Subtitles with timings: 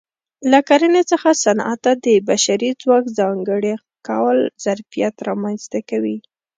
[0.51, 3.73] له کرنې څخه صنعت ته د بشري ځواک ځانګړي
[4.07, 6.17] کول ظرفیت رامنځته کوي